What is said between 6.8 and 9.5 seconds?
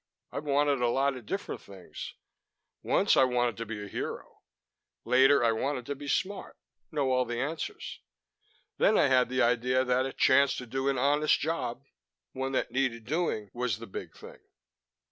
know all the answers. Then I had the